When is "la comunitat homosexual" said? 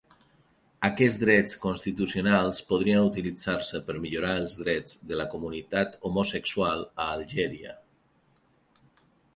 5.21-6.87